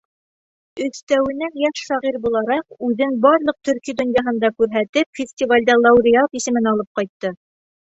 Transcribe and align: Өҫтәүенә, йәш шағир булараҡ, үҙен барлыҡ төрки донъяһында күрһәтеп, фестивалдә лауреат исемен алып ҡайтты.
Өҫтәүенә, 0.85 1.49
йәш 1.63 1.81
шағир 1.89 2.17
булараҡ, 2.23 2.65
үҙен 2.89 3.13
барлыҡ 3.27 3.59
төрки 3.71 3.97
донъяһында 4.01 4.53
күрһәтеп, 4.63 5.23
фестивалдә 5.23 5.79
лауреат 5.85 6.43
исемен 6.43 6.75
алып 6.75 7.01
ҡайтты. 7.03 7.35